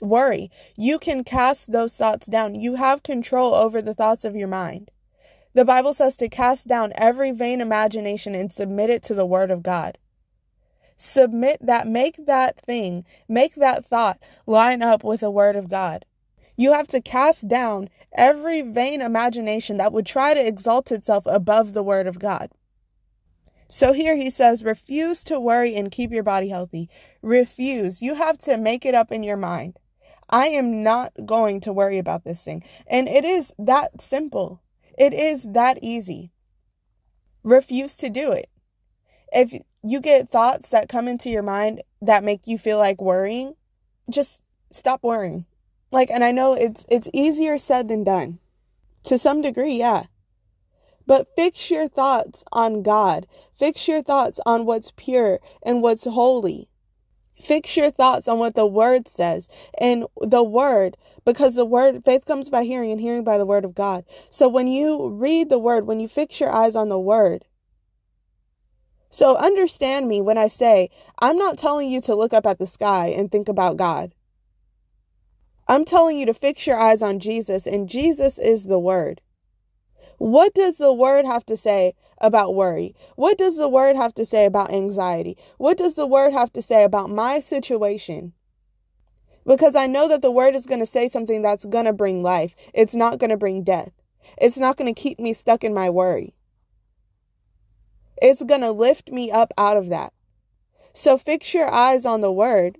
worry. 0.00 0.50
You 0.76 0.98
can 1.00 1.24
cast 1.24 1.72
those 1.72 1.96
thoughts 1.96 2.28
down. 2.28 2.54
You 2.54 2.76
have 2.76 3.02
control 3.02 3.54
over 3.54 3.82
the 3.82 3.94
thoughts 3.94 4.24
of 4.24 4.36
your 4.36 4.48
mind. 4.48 4.90
The 5.56 5.64
Bible 5.64 5.94
says 5.94 6.18
to 6.18 6.28
cast 6.28 6.68
down 6.68 6.92
every 6.96 7.30
vain 7.30 7.62
imagination 7.62 8.34
and 8.34 8.52
submit 8.52 8.90
it 8.90 9.02
to 9.04 9.14
the 9.14 9.24
Word 9.24 9.50
of 9.50 9.62
God. 9.62 9.96
Submit 10.98 11.56
that, 11.62 11.88
make 11.88 12.26
that 12.26 12.60
thing, 12.60 13.06
make 13.26 13.54
that 13.54 13.86
thought 13.86 14.18
line 14.44 14.82
up 14.82 15.02
with 15.02 15.20
the 15.20 15.30
Word 15.30 15.56
of 15.56 15.70
God. 15.70 16.04
You 16.58 16.74
have 16.74 16.88
to 16.88 17.00
cast 17.00 17.48
down 17.48 17.88
every 18.12 18.60
vain 18.60 19.00
imagination 19.00 19.78
that 19.78 19.94
would 19.94 20.04
try 20.04 20.34
to 20.34 20.46
exalt 20.46 20.92
itself 20.92 21.24
above 21.24 21.72
the 21.72 21.82
word 21.82 22.06
of 22.06 22.18
God. 22.18 22.50
So 23.70 23.94
here 23.94 24.14
he 24.14 24.28
says, 24.28 24.62
refuse 24.62 25.24
to 25.24 25.40
worry 25.40 25.74
and 25.74 25.90
keep 25.90 26.10
your 26.10 26.22
body 26.22 26.50
healthy. 26.50 26.90
Refuse. 27.22 28.02
You 28.02 28.16
have 28.16 28.36
to 28.40 28.58
make 28.58 28.84
it 28.84 28.94
up 28.94 29.10
in 29.10 29.22
your 29.22 29.38
mind. 29.38 29.78
I 30.28 30.48
am 30.48 30.82
not 30.82 31.14
going 31.24 31.60
to 31.62 31.72
worry 31.72 31.96
about 31.96 32.24
this 32.24 32.44
thing. 32.44 32.62
And 32.86 33.08
it 33.08 33.24
is 33.24 33.54
that 33.58 34.02
simple. 34.02 34.60
It 34.96 35.12
is 35.12 35.44
that 35.52 35.78
easy. 35.82 36.32
Refuse 37.42 37.96
to 37.96 38.10
do 38.10 38.32
it. 38.32 38.48
If 39.32 39.52
you 39.82 40.00
get 40.00 40.30
thoughts 40.30 40.70
that 40.70 40.88
come 40.88 41.06
into 41.06 41.30
your 41.30 41.42
mind 41.42 41.82
that 42.00 42.24
make 42.24 42.46
you 42.46 42.58
feel 42.58 42.78
like 42.78 43.00
worrying, 43.00 43.54
just 44.10 44.42
stop 44.70 45.02
worrying. 45.02 45.46
Like, 45.90 46.10
and 46.10 46.24
I 46.24 46.32
know 46.32 46.54
it's 46.54 46.84
it's 46.88 47.08
easier 47.12 47.58
said 47.58 47.88
than 47.88 48.04
done. 48.04 48.38
To 49.04 49.18
some 49.18 49.42
degree, 49.42 49.76
yeah. 49.76 50.06
But 51.06 51.28
fix 51.36 51.70
your 51.70 51.88
thoughts 51.88 52.44
on 52.50 52.82
God. 52.82 53.26
Fix 53.56 53.86
your 53.86 54.02
thoughts 54.02 54.40
on 54.44 54.66
what's 54.66 54.92
pure 54.96 55.38
and 55.62 55.82
what's 55.82 56.04
holy. 56.04 56.68
Fix 57.40 57.76
your 57.76 57.90
thoughts 57.90 58.28
on 58.28 58.38
what 58.38 58.54
the 58.54 58.66
word 58.66 59.08
says. 59.08 59.48
And 59.78 60.06
the 60.20 60.42
word, 60.42 60.96
because 61.24 61.54
the 61.54 61.64
word, 61.64 62.04
faith 62.04 62.24
comes 62.24 62.48
by 62.48 62.64
hearing 62.64 62.90
and 62.90 63.00
hearing 63.00 63.24
by 63.24 63.38
the 63.38 63.46
word 63.46 63.64
of 63.64 63.74
God. 63.74 64.04
So 64.30 64.48
when 64.48 64.66
you 64.66 65.08
read 65.10 65.48
the 65.48 65.58
word, 65.58 65.86
when 65.86 66.00
you 66.00 66.08
fix 66.08 66.40
your 66.40 66.52
eyes 66.52 66.76
on 66.76 66.88
the 66.88 67.00
word, 67.00 67.44
so 69.10 69.36
understand 69.36 70.08
me 70.08 70.20
when 70.20 70.36
I 70.36 70.48
say, 70.48 70.90
I'm 71.20 71.38
not 71.38 71.58
telling 71.58 71.88
you 71.88 72.00
to 72.02 72.14
look 72.14 72.32
up 72.32 72.46
at 72.46 72.58
the 72.58 72.66
sky 72.66 73.08
and 73.08 73.30
think 73.30 73.48
about 73.48 73.76
God. 73.76 74.12
I'm 75.68 75.84
telling 75.84 76.18
you 76.18 76.26
to 76.26 76.34
fix 76.34 76.66
your 76.66 76.78
eyes 76.78 77.02
on 77.02 77.18
Jesus, 77.18 77.66
and 77.66 77.88
Jesus 77.88 78.38
is 78.38 78.64
the 78.64 78.78
Word. 78.78 79.20
What 80.18 80.54
does 80.54 80.78
the 80.78 80.92
Word 80.92 81.26
have 81.26 81.44
to 81.46 81.56
say 81.56 81.94
about 82.18 82.54
worry? 82.54 82.94
What 83.16 83.38
does 83.38 83.56
the 83.56 83.68
Word 83.68 83.96
have 83.96 84.14
to 84.14 84.24
say 84.24 84.46
about 84.46 84.72
anxiety? 84.72 85.36
What 85.58 85.76
does 85.76 85.96
the 85.96 86.06
Word 86.06 86.32
have 86.32 86.52
to 86.54 86.62
say 86.62 86.84
about 86.84 87.10
my 87.10 87.40
situation? 87.40 88.32
Because 89.46 89.76
I 89.76 89.86
know 89.86 90.08
that 90.08 90.22
the 90.22 90.30
Word 90.30 90.54
is 90.54 90.66
going 90.66 90.80
to 90.80 90.86
say 90.86 91.08
something 91.08 91.42
that's 91.42 91.64
going 91.64 91.84
to 91.84 91.92
bring 91.92 92.22
life, 92.22 92.56
it's 92.74 92.94
not 92.94 93.18
going 93.18 93.30
to 93.30 93.36
bring 93.36 93.62
death. 93.62 93.92
It's 94.38 94.58
not 94.58 94.76
going 94.76 94.92
to 94.92 95.00
keep 95.00 95.20
me 95.20 95.32
stuck 95.32 95.62
in 95.62 95.72
my 95.72 95.88
worry. 95.88 96.34
It's 98.20 98.42
going 98.42 98.62
to 98.62 98.72
lift 98.72 99.10
me 99.10 99.30
up 99.30 99.52
out 99.56 99.76
of 99.76 99.88
that. 99.90 100.12
So 100.92 101.16
fix 101.18 101.54
your 101.54 101.70
eyes 101.72 102.04
on 102.04 102.22
the 102.22 102.32
Word 102.32 102.78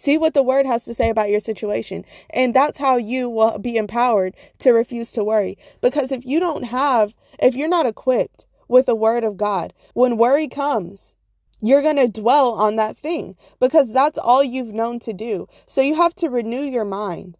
See 0.00 0.16
what 0.16 0.32
the 0.32 0.42
word 0.42 0.64
has 0.64 0.86
to 0.86 0.94
say 0.94 1.10
about 1.10 1.28
your 1.28 1.40
situation. 1.40 2.06
And 2.30 2.54
that's 2.54 2.78
how 2.78 2.96
you 2.96 3.28
will 3.28 3.58
be 3.58 3.76
empowered 3.76 4.34
to 4.60 4.72
refuse 4.72 5.12
to 5.12 5.22
worry. 5.22 5.58
Because 5.82 6.10
if 6.10 6.24
you 6.24 6.40
don't 6.40 6.62
have, 6.62 7.14
if 7.38 7.54
you're 7.54 7.68
not 7.68 7.84
equipped 7.84 8.46
with 8.66 8.86
the 8.86 8.94
word 8.94 9.24
of 9.24 9.36
God, 9.36 9.74
when 9.92 10.16
worry 10.16 10.48
comes, 10.48 11.14
you're 11.60 11.82
going 11.82 11.98
to 11.98 12.08
dwell 12.08 12.54
on 12.54 12.76
that 12.76 12.96
thing 12.96 13.36
because 13.60 13.92
that's 13.92 14.16
all 14.16 14.42
you've 14.42 14.72
known 14.72 15.00
to 15.00 15.12
do. 15.12 15.46
So 15.66 15.82
you 15.82 15.96
have 15.96 16.14
to 16.14 16.30
renew 16.30 16.62
your 16.62 16.86
mind 16.86 17.36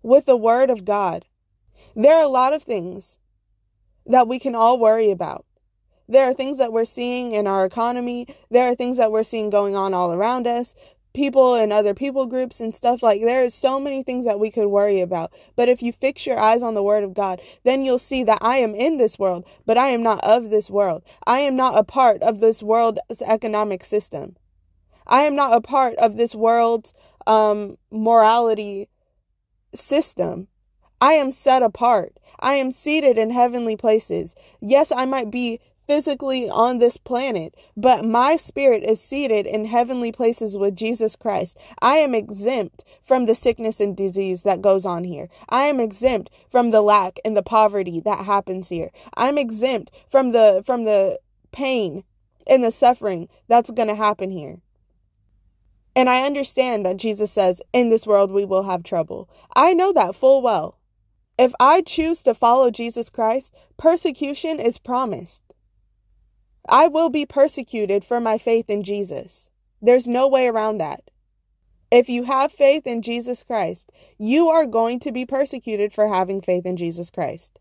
with 0.00 0.26
the 0.26 0.36
word 0.36 0.70
of 0.70 0.84
God. 0.84 1.24
There 1.96 2.14
are 2.14 2.22
a 2.22 2.28
lot 2.28 2.52
of 2.52 2.62
things 2.62 3.18
that 4.06 4.28
we 4.28 4.38
can 4.38 4.54
all 4.54 4.78
worry 4.78 5.10
about. 5.10 5.44
There 6.10 6.30
are 6.30 6.32
things 6.32 6.58
that 6.58 6.72
we're 6.72 6.84
seeing 6.84 7.32
in 7.32 7.46
our 7.46 7.66
economy. 7.66 8.28
There 8.50 8.70
are 8.70 8.74
things 8.76 8.96
that 8.98 9.10
we're 9.10 9.24
seeing 9.24 9.50
going 9.50 9.74
on 9.74 9.92
all 9.92 10.12
around 10.12 10.46
us 10.46 10.76
people 11.14 11.54
and 11.54 11.72
other 11.72 11.94
people 11.94 12.26
groups 12.26 12.60
and 12.60 12.74
stuff 12.74 13.02
like 13.02 13.20
there 13.22 13.42
is 13.42 13.54
so 13.54 13.80
many 13.80 14.02
things 14.02 14.24
that 14.24 14.38
we 14.38 14.50
could 14.50 14.68
worry 14.68 15.00
about 15.00 15.32
but 15.56 15.68
if 15.68 15.82
you 15.82 15.92
fix 15.92 16.26
your 16.26 16.38
eyes 16.38 16.62
on 16.62 16.74
the 16.74 16.82
word 16.82 17.02
of 17.02 17.14
god 17.14 17.40
then 17.64 17.84
you'll 17.84 17.98
see 17.98 18.22
that 18.22 18.38
i 18.40 18.58
am 18.58 18.74
in 18.74 18.98
this 18.98 19.18
world 19.18 19.44
but 19.66 19.78
i 19.78 19.88
am 19.88 20.02
not 20.02 20.22
of 20.22 20.50
this 20.50 20.70
world 20.70 21.02
i 21.26 21.38
am 21.40 21.56
not 21.56 21.78
a 21.78 21.84
part 21.84 22.22
of 22.22 22.40
this 22.40 22.62
world's 22.62 23.22
economic 23.26 23.82
system 23.82 24.36
i 25.06 25.22
am 25.22 25.34
not 25.34 25.54
a 25.54 25.60
part 25.60 25.96
of 25.96 26.16
this 26.16 26.34
world's 26.34 26.92
um, 27.26 27.76
morality 27.90 28.88
system 29.74 30.48
I 31.00 31.12
am 31.14 31.30
set 31.30 31.62
apart. 31.62 32.18
I 32.40 32.54
am 32.54 32.70
seated 32.70 33.18
in 33.18 33.30
heavenly 33.30 33.76
places. 33.76 34.34
Yes, 34.60 34.90
I 34.90 35.04
might 35.04 35.30
be 35.30 35.60
physically 35.88 36.48
on 36.50 36.78
this 36.78 36.98
planet, 36.98 37.56
but 37.76 38.04
my 38.04 38.36
spirit 38.36 38.84
is 38.84 39.00
seated 39.00 39.46
in 39.46 39.64
heavenly 39.64 40.12
places 40.12 40.56
with 40.56 40.76
Jesus 40.76 41.16
Christ. 41.16 41.58
I 41.80 41.96
am 41.96 42.14
exempt 42.14 42.84
from 43.02 43.24
the 43.24 43.34
sickness 43.34 43.80
and 43.80 43.96
disease 43.96 44.42
that 44.42 44.62
goes 44.62 44.84
on 44.84 45.04
here. 45.04 45.28
I 45.48 45.64
am 45.64 45.80
exempt 45.80 46.30
from 46.50 46.70
the 46.70 46.82
lack 46.82 47.18
and 47.24 47.36
the 47.36 47.42
poverty 47.42 48.00
that 48.00 48.26
happens 48.26 48.68
here. 48.68 48.90
I'm 49.16 49.38
exempt 49.38 49.90
from 50.10 50.32
the 50.32 50.62
from 50.64 50.84
the 50.84 51.18
pain 51.50 52.04
and 52.46 52.62
the 52.62 52.70
suffering 52.70 53.28
that's 53.48 53.70
going 53.70 53.88
to 53.88 53.94
happen 53.94 54.30
here. 54.30 54.58
And 55.96 56.08
I 56.08 56.26
understand 56.26 56.84
that 56.86 56.98
Jesus 56.98 57.32
says, 57.32 57.62
In 57.72 57.88
this 57.88 58.06
world 58.06 58.30
we 58.30 58.44
will 58.44 58.64
have 58.64 58.82
trouble. 58.82 59.28
I 59.56 59.72
know 59.74 59.92
that 59.94 60.14
full 60.14 60.42
well. 60.42 60.78
If 61.38 61.52
I 61.58 61.80
choose 61.80 62.22
to 62.24 62.34
follow 62.34 62.70
Jesus 62.70 63.08
Christ, 63.08 63.54
persecution 63.78 64.60
is 64.60 64.76
promised. 64.76 65.47
I 66.68 66.88
will 66.88 67.08
be 67.08 67.24
persecuted 67.24 68.04
for 68.04 68.20
my 68.20 68.38
faith 68.38 68.68
in 68.68 68.82
Jesus. 68.82 69.50
There's 69.80 70.06
no 70.06 70.28
way 70.28 70.48
around 70.48 70.78
that. 70.78 71.02
If 71.90 72.08
you 72.08 72.24
have 72.24 72.52
faith 72.52 72.86
in 72.86 73.00
Jesus 73.00 73.42
Christ, 73.42 73.92
you 74.18 74.48
are 74.48 74.66
going 74.66 75.00
to 75.00 75.12
be 75.12 75.24
persecuted 75.24 75.92
for 75.92 76.08
having 76.08 76.42
faith 76.42 76.66
in 76.66 76.76
Jesus 76.76 77.10
Christ. 77.10 77.58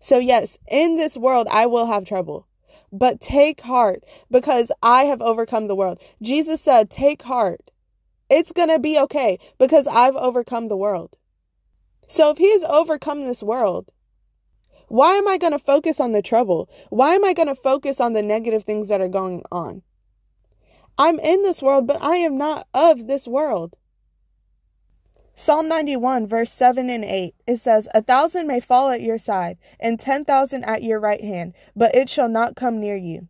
So, 0.00 0.18
yes, 0.18 0.58
in 0.70 0.96
this 0.96 1.16
world, 1.16 1.48
I 1.50 1.66
will 1.66 1.86
have 1.86 2.04
trouble. 2.04 2.46
But 2.92 3.20
take 3.20 3.62
heart 3.62 4.04
because 4.30 4.72
I 4.82 5.04
have 5.04 5.20
overcome 5.20 5.66
the 5.66 5.74
world. 5.74 6.00
Jesus 6.22 6.60
said, 6.60 6.90
Take 6.90 7.22
heart. 7.22 7.70
It's 8.30 8.52
going 8.52 8.68
to 8.68 8.78
be 8.78 8.98
okay 8.98 9.38
because 9.58 9.86
I've 9.86 10.16
overcome 10.16 10.68
the 10.68 10.76
world. 10.76 11.16
So 12.06 12.30
if 12.30 12.38
he 12.38 12.50
has 12.52 12.64
overcome 12.64 13.24
this 13.24 13.42
world, 13.42 13.90
why 14.88 15.14
am 15.14 15.28
I 15.28 15.38
going 15.38 15.52
to 15.52 15.58
focus 15.58 16.00
on 16.00 16.12
the 16.12 16.22
trouble? 16.22 16.68
Why 16.90 17.14
am 17.14 17.24
I 17.24 17.32
going 17.32 17.48
to 17.48 17.54
focus 17.54 18.00
on 18.00 18.14
the 18.14 18.22
negative 18.22 18.64
things 18.64 18.88
that 18.88 19.00
are 19.00 19.08
going 19.08 19.42
on? 19.52 19.82
I'm 20.96 21.18
in 21.20 21.42
this 21.42 21.62
world, 21.62 21.86
but 21.86 22.02
I 22.02 22.16
am 22.16 22.36
not 22.36 22.66
of 22.74 23.06
this 23.06 23.28
world. 23.28 23.76
Psalm 25.34 25.68
91, 25.68 26.26
verse 26.26 26.50
7 26.50 26.90
and 26.90 27.04
8, 27.04 27.32
it 27.46 27.58
says, 27.58 27.86
A 27.94 28.02
thousand 28.02 28.48
may 28.48 28.58
fall 28.58 28.90
at 28.90 29.00
your 29.00 29.18
side, 29.18 29.56
and 29.78 30.00
ten 30.00 30.24
thousand 30.24 30.64
at 30.64 30.82
your 30.82 30.98
right 30.98 31.20
hand, 31.20 31.54
but 31.76 31.94
it 31.94 32.08
shall 32.08 32.28
not 32.28 32.56
come 32.56 32.80
near 32.80 32.96
you. 32.96 33.28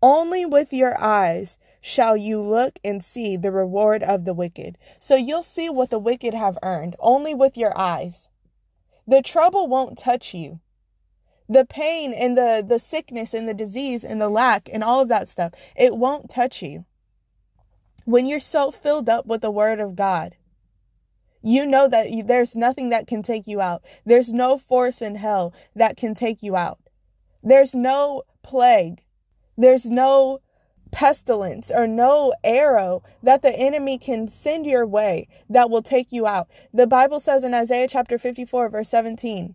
Only 0.00 0.46
with 0.46 0.72
your 0.72 0.98
eyes 0.98 1.58
shall 1.82 2.16
you 2.16 2.40
look 2.40 2.78
and 2.82 3.04
see 3.04 3.36
the 3.36 3.52
reward 3.52 4.02
of 4.02 4.24
the 4.24 4.32
wicked. 4.32 4.78
So 4.98 5.16
you'll 5.16 5.42
see 5.42 5.68
what 5.68 5.90
the 5.90 5.98
wicked 5.98 6.32
have 6.32 6.56
earned 6.62 6.96
only 6.98 7.34
with 7.34 7.58
your 7.58 7.76
eyes. 7.76 8.30
The 9.06 9.22
trouble 9.22 9.68
won't 9.68 9.98
touch 9.98 10.34
you. 10.34 10.60
The 11.48 11.64
pain 11.64 12.12
and 12.12 12.36
the, 12.36 12.64
the 12.66 12.78
sickness 12.78 13.32
and 13.32 13.48
the 13.48 13.54
disease 13.54 14.02
and 14.02 14.20
the 14.20 14.28
lack 14.28 14.68
and 14.72 14.82
all 14.82 15.00
of 15.02 15.08
that 15.08 15.28
stuff, 15.28 15.52
it 15.76 15.96
won't 15.96 16.28
touch 16.28 16.60
you. 16.60 16.84
When 18.04 18.26
you're 18.26 18.40
so 18.40 18.70
filled 18.70 19.08
up 19.08 19.26
with 19.26 19.42
the 19.42 19.50
word 19.50 19.78
of 19.78 19.94
God, 19.94 20.36
you 21.42 21.64
know 21.64 21.86
that 21.86 22.10
you, 22.10 22.24
there's 22.24 22.56
nothing 22.56 22.90
that 22.90 23.06
can 23.06 23.22
take 23.22 23.46
you 23.46 23.60
out. 23.60 23.84
There's 24.04 24.32
no 24.32 24.58
force 24.58 25.00
in 25.00 25.14
hell 25.14 25.54
that 25.76 25.96
can 25.96 26.14
take 26.14 26.42
you 26.42 26.56
out. 26.56 26.80
There's 27.42 27.74
no 27.74 28.22
plague. 28.42 29.04
There's 29.56 29.86
no 29.86 30.40
pestilence 30.90 31.70
or 31.70 31.86
no 31.86 32.32
arrow 32.44 33.02
that 33.22 33.42
the 33.42 33.56
enemy 33.56 33.98
can 33.98 34.28
send 34.28 34.66
your 34.66 34.86
way 34.86 35.28
that 35.48 35.70
will 35.70 35.82
take 35.82 36.12
you 36.12 36.26
out. 36.26 36.48
The 36.72 36.86
Bible 36.86 37.20
says 37.20 37.44
in 37.44 37.54
Isaiah 37.54 37.88
chapter 37.88 38.18
54, 38.18 38.68
verse 38.70 38.88
17, 38.88 39.54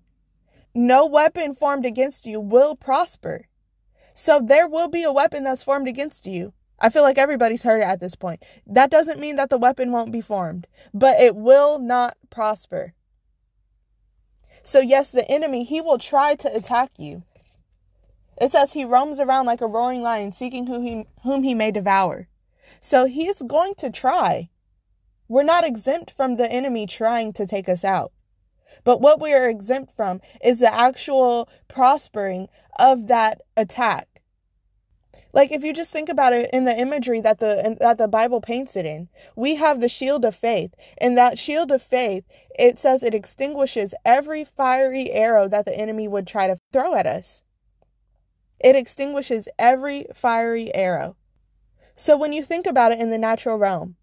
no 0.73 1.05
weapon 1.05 1.53
formed 1.53 1.85
against 1.85 2.25
you 2.25 2.39
will 2.39 2.75
prosper. 2.75 3.47
So 4.13 4.39
there 4.39 4.67
will 4.67 4.87
be 4.87 5.03
a 5.03 5.11
weapon 5.11 5.43
that's 5.43 5.63
formed 5.63 5.87
against 5.87 6.25
you. 6.25 6.53
I 6.79 6.89
feel 6.89 7.03
like 7.03 7.17
everybody's 7.17 7.63
heard 7.63 7.81
it 7.81 7.87
at 7.87 7.99
this 7.99 8.15
point. 8.15 8.43
That 8.65 8.89
doesn't 8.89 9.19
mean 9.19 9.35
that 9.35 9.49
the 9.49 9.57
weapon 9.57 9.91
won't 9.91 10.11
be 10.11 10.21
formed, 10.21 10.67
but 10.93 11.19
it 11.19 11.35
will 11.35 11.77
not 11.77 12.17
prosper. 12.29 12.93
So, 14.63 14.79
yes, 14.79 15.09
the 15.09 15.29
enemy, 15.29 15.63
he 15.63 15.81
will 15.81 15.97
try 15.97 16.35
to 16.35 16.55
attack 16.55 16.91
you. 16.97 17.23
It 18.41 18.51
says 18.51 18.73
he 18.73 18.83
roams 18.83 19.19
around 19.19 19.45
like 19.45 19.61
a 19.61 19.67
roaring 19.67 20.01
lion, 20.01 20.31
seeking 20.31 20.65
who 20.65 20.81
he, 20.81 21.05
whom 21.21 21.43
he 21.43 21.53
may 21.53 21.69
devour. 21.69 22.27
So 22.79 23.05
he's 23.05 23.39
going 23.43 23.75
to 23.75 23.91
try. 23.91 24.49
We're 25.27 25.43
not 25.43 25.63
exempt 25.63 26.09
from 26.09 26.37
the 26.37 26.51
enemy 26.51 26.87
trying 26.87 27.33
to 27.33 27.45
take 27.45 27.69
us 27.69 27.85
out. 27.85 28.11
But 28.83 28.99
what 28.99 29.21
we 29.21 29.31
are 29.33 29.47
exempt 29.47 29.95
from 29.95 30.21
is 30.43 30.57
the 30.57 30.73
actual 30.73 31.49
prospering 31.67 32.47
of 32.79 33.05
that 33.07 33.41
attack. 33.55 34.07
Like 35.33 35.51
if 35.51 35.63
you 35.63 35.71
just 35.71 35.93
think 35.93 36.09
about 36.09 36.33
it 36.33 36.49
in 36.51 36.65
the 36.65 36.75
imagery 36.75 37.21
that 37.21 37.37
the 37.37 37.77
that 37.79 37.99
the 37.99 38.07
Bible 38.07 38.41
paints 38.41 38.75
it 38.75 38.87
in, 38.87 39.07
we 39.35 39.55
have 39.55 39.81
the 39.81 39.87
shield 39.87 40.25
of 40.25 40.35
faith. 40.35 40.73
And 40.99 41.15
that 41.15 41.37
shield 41.37 41.71
of 41.71 41.83
faith, 41.83 42.23
it 42.57 42.79
says 42.79 43.03
it 43.03 43.13
extinguishes 43.13 43.93
every 44.03 44.43
fiery 44.43 45.11
arrow 45.11 45.47
that 45.47 45.65
the 45.65 45.77
enemy 45.77 46.07
would 46.07 46.25
try 46.25 46.47
to 46.47 46.57
throw 46.73 46.95
at 46.95 47.05
us. 47.05 47.43
It 48.63 48.75
extinguishes 48.75 49.47
every 49.57 50.05
fiery 50.13 50.73
arrow. 50.73 51.15
So 51.95 52.17
when 52.17 52.33
you 52.33 52.43
think 52.43 52.65
about 52.65 52.91
it 52.91 52.99
in 52.99 53.09
the 53.09 53.17
natural 53.17 53.57
realm, 53.57 53.95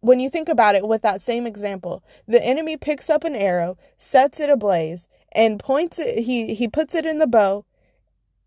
when 0.00 0.18
you 0.18 0.28
think 0.28 0.48
about 0.48 0.74
it 0.74 0.86
with 0.86 1.02
that 1.02 1.22
same 1.22 1.46
example, 1.46 2.02
the 2.26 2.44
enemy 2.44 2.76
picks 2.76 3.08
up 3.08 3.22
an 3.22 3.36
arrow, 3.36 3.76
sets 3.96 4.40
it 4.40 4.50
ablaze, 4.50 5.06
and 5.32 5.60
points 5.60 5.98
it, 5.98 6.24
he, 6.24 6.54
he 6.54 6.68
puts 6.68 6.94
it 6.94 7.06
in 7.06 7.18
the 7.18 7.26
bow. 7.26 7.64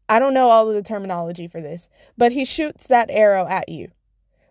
I 0.10 0.20
don't 0.20 0.34
know 0.34 0.50
all 0.50 0.68
of 0.68 0.76
the 0.76 0.84
terminology 0.84 1.48
for 1.48 1.62
this, 1.62 1.88
but 2.18 2.34
he 2.34 2.46
shoots 2.46 2.88
that 2.88 3.10
arrow 3.10 3.48
at 3.48 3.70
you. 3.70 3.92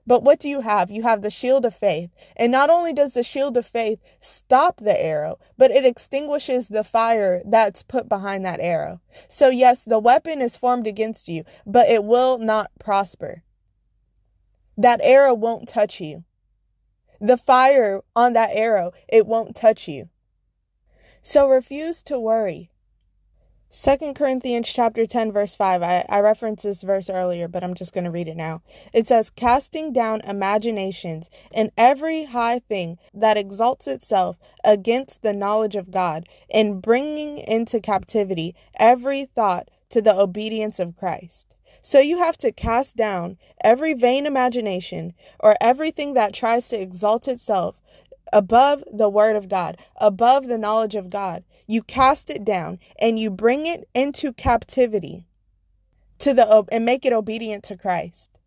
But 0.07 0.23
what 0.23 0.39
do 0.39 0.49
you 0.49 0.61
have? 0.61 0.91
You 0.91 1.03
have 1.03 1.23
the 1.23 1.31
shield 1.31 1.65
of 1.65 1.75
faith. 1.75 2.11
And 2.37 2.53
not 2.53 2.71
only 2.71 2.93
does 2.93 3.15
the 3.15 3.23
shield 3.23 3.57
of 3.57 3.67
faith 3.67 4.01
stop 4.21 4.77
the 4.77 5.01
arrow, 5.01 5.39
but 5.57 5.71
it 5.71 5.85
extinguishes 5.85 6.69
the 6.69 6.85
fire 6.85 7.43
that's 7.47 7.83
put 7.83 8.09
behind 8.09 8.45
that 8.45 8.61
arrow. 8.61 9.01
So, 9.29 9.49
yes, 9.49 9.85
the 9.85 9.99
weapon 9.99 10.41
is 10.41 10.57
formed 10.57 10.87
against 10.87 11.29
you, 11.29 11.45
but 11.67 11.89
it 11.89 12.05
will 12.05 12.39
not 12.39 12.71
prosper. 12.79 13.45
That 14.77 15.01
arrow 15.03 15.35
won't 15.35 15.69
touch 15.69 16.01
you. 16.01 16.25
The 17.21 17.39
fire 17.39 18.03
on 18.15 18.35
that 18.35 18.51
arrow, 18.53 18.93
it 19.09 19.27
won't 19.27 19.57
touch 19.57 19.89
you. 19.89 20.11
So 21.23 21.49
refuse 21.49 22.03
to 22.05 22.19
worry. 22.21 22.71
Second 23.77 24.15
Corinthians 24.15 24.69
chapter 24.73 25.05
10 25.05 25.33
verse 25.33 25.57
5. 25.57 25.83
I, 25.83 26.07
I 26.09 26.21
referenced 26.21 26.63
this 26.63 26.85
verse 26.85 27.11
earlier, 27.11 27.49
but 27.49 27.65
I'm 27.65 27.75
just 27.75 27.93
going 27.93 28.05
to 28.05 28.11
read 28.13 28.29
it 28.29 28.37
now. 28.37 28.63
It 28.93 29.09
says, 29.09 29.31
casting 29.31 29.93
down 29.93 30.21
imaginations 30.21 31.29
and 31.53 31.73
every 31.77 32.23
high 32.23 32.61
thing 32.61 32.99
that 33.13 33.37
exalts 33.37 33.89
itself 33.89 34.37
against 34.63 35.23
the 35.23 35.33
knowledge 35.33 35.75
of 35.75 35.91
God, 35.91 36.29
and 36.53 36.81
bringing 36.81 37.39
into 37.39 37.81
captivity 37.81 38.55
every 38.79 39.25
thought 39.25 39.69
to 39.89 40.01
the 40.01 40.17
obedience 40.17 40.79
of 40.79 40.95
Christ. 40.95 41.57
So 41.83 41.99
you 41.99 42.19
have 42.19 42.37
to 42.39 42.53
cast 42.53 42.95
down 42.95 43.39
every 43.65 43.93
vain 43.93 44.25
imagination 44.25 45.15
or 45.41 45.57
everything 45.61 46.15
that 46.15 46.33
tries 46.33 46.69
to 46.69 46.81
exalt 46.81 47.27
itself 47.27 47.81
above 48.33 48.85
the 48.93 49.09
word 49.09 49.35
of 49.35 49.49
God, 49.49 49.79
above 49.97 50.47
the 50.47 50.59
knowledge 50.59 50.95
of 50.95 51.11
God. 51.11 51.43
You 51.67 51.83
cast 51.83 52.31
it 52.31 52.45
down 52.45 52.79
and 52.99 53.19
you 53.19 53.31
bring 53.31 53.67
it 53.67 53.89
into 53.95 54.33
captivity 54.33 55.27
to 56.19 56.35
the 56.35 56.65
and 56.71 56.85
make 56.85 57.05
it 57.05 57.13
obedient 57.13 57.65
to 57.65 57.77
Christ. 57.77 58.39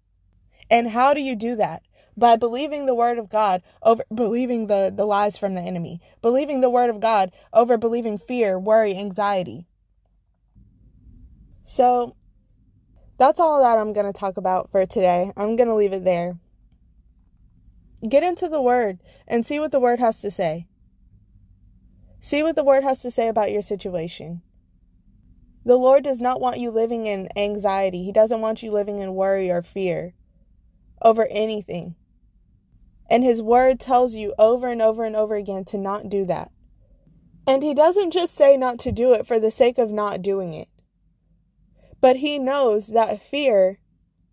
And 0.70 0.90
how 0.90 1.14
do 1.14 1.22
you 1.22 1.36
do 1.36 1.56
that? 1.56 1.84
By 2.16 2.36
believing 2.36 2.86
the 2.86 2.96
word 2.96 3.20
of 3.20 3.30
God 3.30 3.62
over 3.84 4.04
believing 4.14 4.68
the, 4.68 4.92
the 4.96 5.06
lies 5.06 5.38
from 5.38 5.54
the 5.54 5.62
enemy, 5.62 6.02
believing 6.22 6.62
the 6.62 6.70
word 6.70 6.90
of 6.90 7.00
God 7.00 7.32
over 7.54 7.78
believing 7.78 8.18
fear, 8.18 8.58
worry, 8.58 8.96
anxiety. 8.96 9.68
So 11.64 12.16
that's 13.18 13.40
all 13.40 13.62
that 13.62 13.78
I'm 13.78 13.94
going 13.94 14.06
to 14.06 14.18
talk 14.18 14.38
about 14.38 14.72
for 14.72 14.86
today. 14.86 15.32
I'm 15.36 15.56
going 15.56 15.68
to 15.68 15.76
leave 15.76 15.94
it 15.94 16.04
there. 16.04 16.38
Get 18.08 18.24
into 18.24 18.48
the 18.48 18.62
Word 18.62 19.00
and 19.28 19.46
see 19.46 19.60
what 19.60 19.72
the 19.72 19.80
Word 19.80 20.00
has 20.00 20.22
to 20.22 20.30
say. 20.30 20.68
See 22.28 22.44
what 22.44 22.58
the 22.58 22.64
Word 22.66 22.84
has 22.84 23.02
to 23.04 23.10
say 23.10 23.30
about 23.30 23.54
your 23.54 23.62
situation. 23.62 24.42
The 25.64 25.78
Lord 25.78 26.04
does 26.04 26.20
not 26.20 26.42
want 26.42 26.60
you 26.60 26.72
living 26.72 27.06
in 27.06 27.30
anxiety, 27.38 28.04
He 28.04 28.12
doesn't 28.12 28.42
want 28.42 28.62
you 28.62 28.70
living 28.70 29.00
in 29.00 29.16
worry 29.16 29.50
or 29.50 29.62
fear 29.62 30.14
over 31.02 31.26
anything. 31.32 31.96
And 33.10 33.24
his 33.24 33.42
word 33.42 33.80
tells 33.80 34.16
you 34.16 34.34
over 34.38 34.68
and 34.68 34.82
over 34.82 35.06
and 35.06 35.16
over 35.16 35.36
again 35.36 35.64
to 35.68 35.78
not 35.78 36.10
do 36.10 36.26
that. 36.26 36.52
And 37.48 37.64
he 37.64 37.74
doesn't 37.74 38.12
just 38.12 38.36
say 38.36 38.58
not 38.58 38.78
to 38.80 38.92
do 38.92 39.14
it 39.14 39.26
for 39.26 39.40
the 39.40 39.50
sake 39.50 39.78
of 39.78 39.90
not 39.90 40.22
doing 40.22 40.54
it, 40.54 40.68
but 42.02 42.18
he 42.18 42.40
knows 42.40 42.88
that 42.88 43.22
fear 43.22 43.80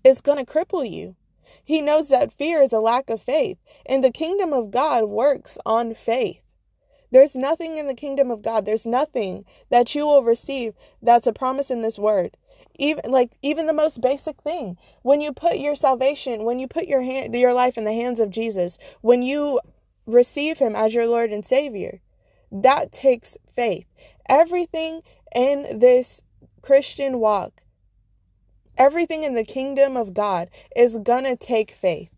is 0.03 0.21
going 0.21 0.45
to 0.45 0.53
cripple 0.53 0.85
you. 0.91 1.15
He 1.63 1.81
knows 1.81 2.09
that 2.09 2.33
fear 2.33 2.61
is 2.61 2.73
a 2.73 2.81
lack 2.81 3.09
of 3.09 3.23
faith, 3.23 3.59
and 3.87 4.03
the 4.03 4.11
kingdom 4.11 4.53
of 4.53 4.73
God 4.73 5.05
works 5.05 5.59
on 5.65 5.95
faith. 5.95 6.44
There's 7.15 7.35
nothing 7.35 7.79
in 7.79 7.87
the 7.87 7.95
kingdom 7.95 8.31
of 8.31 8.43
God, 8.43 8.67
there's 8.67 8.85
nothing 8.85 9.47
that 9.71 9.95
you 9.95 10.07
will 10.07 10.23
receive 10.23 10.75
that's 11.01 11.27
a 11.27 11.33
promise 11.33 11.71
in 11.71 11.81
this 11.81 11.99
word 11.99 12.37
even 12.77 13.09
like 13.09 13.31
even 13.41 13.67
the 13.67 13.73
most 13.73 14.01
basic 14.01 14.43
thing 14.43 14.77
when 15.03 15.21
you 15.21 15.33
put 15.33 15.59
your 15.59 15.77
salvation 15.77 16.45
when 16.45 16.59
you 16.59 16.67
put 16.67 16.87
your 16.87 17.03
hand 17.03 17.33
your 17.33 17.55
life 17.55 17.79
in 17.79 17.85
the 17.85 17.93
hands 17.93 18.19
of 18.19 18.31
Jesus 18.31 18.79
when 19.01 19.23
you 19.23 19.61
receive 20.07 20.59
him 20.59 20.75
as 20.75 20.93
your 20.93 21.07
lord 21.07 21.31
and 21.31 21.47
savior 21.47 22.01
that 22.63 22.93
takes 22.93 23.37
faith. 23.53 23.87
Everything 24.29 25.03
in 25.35 25.81
this 25.81 26.23
Christian 26.63 27.19
walk, 27.19 27.63
everything 28.79 29.25
in 29.25 29.35
the 29.35 29.45
kingdom 29.45 29.97
of 29.97 30.15
God 30.15 30.49
is 30.77 30.99
going 30.99 31.25
to 31.25 31.37
take 31.37 31.73
faith. 31.73 32.11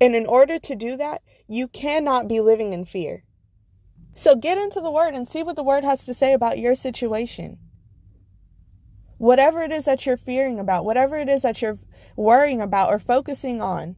And 0.00 0.14
in 0.14 0.26
order 0.26 0.58
to 0.58 0.74
do 0.74 0.96
that, 0.96 1.22
you 1.48 1.68
cannot 1.68 2.28
be 2.28 2.40
living 2.40 2.72
in 2.72 2.84
fear. 2.84 3.22
So 4.16 4.34
get 4.34 4.56
into 4.56 4.80
the 4.80 4.90
word 4.90 5.12
and 5.12 5.28
see 5.28 5.42
what 5.42 5.56
the 5.56 5.62
word 5.62 5.84
has 5.84 6.06
to 6.06 6.14
say 6.14 6.32
about 6.32 6.58
your 6.58 6.74
situation. 6.74 7.58
Whatever 9.18 9.62
it 9.62 9.70
is 9.70 9.84
that 9.84 10.06
you're 10.06 10.16
fearing 10.16 10.58
about, 10.58 10.86
whatever 10.86 11.18
it 11.18 11.28
is 11.28 11.42
that 11.42 11.60
you're 11.60 11.78
worrying 12.16 12.62
about 12.62 12.88
or 12.88 12.98
focusing 12.98 13.60
on, 13.60 13.94